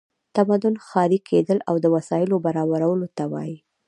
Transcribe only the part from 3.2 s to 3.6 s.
وایي.